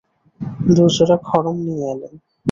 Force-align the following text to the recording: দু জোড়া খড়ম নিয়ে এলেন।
দু 0.67 0.83
জোড়া 0.95 1.17
খড়ম 1.27 1.57
নিয়ে 1.65 1.85
এলেন। 1.93 2.13